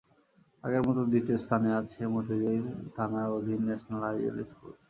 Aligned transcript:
আগের 0.63 0.83
মতো 0.87 1.01
দ্বিতীয় 1.11 1.37
স্থানে 1.45 1.69
আছে 1.79 2.01
মতিঝিল 2.13 2.65
থানার 2.95 3.29
অধীন 3.37 3.59
ন্যাশনাল 3.67 4.01
আইডিয়াল 4.09 4.37
স্কুল। 4.51 4.71